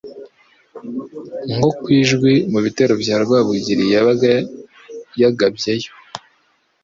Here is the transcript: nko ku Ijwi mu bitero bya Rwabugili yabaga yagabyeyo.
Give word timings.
nko 1.55 1.69
ku 1.79 1.87
Ijwi 2.01 2.33
mu 2.51 2.59
bitero 2.65 2.93
bya 3.03 3.15
Rwabugili 3.23 3.85
yabaga 3.93 4.31
yagabyeyo. 5.21 5.91